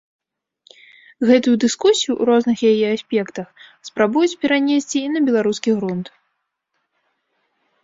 [1.31, 3.47] Гэтую дыскусію, у розных яе аспектах,
[3.89, 6.07] спрабуюць перанесці і на беларускі грунт.